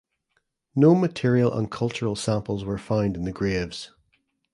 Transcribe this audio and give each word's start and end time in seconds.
No 0.75 0.95
material 0.95 1.53
and 1.55 1.69
cultural 1.69 2.15
samples 2.15 2.65
were 2.65 2.79
found 2.79 3.15
in 3.15 3.23
the 3.25 3.31
graves. 3.31 3.91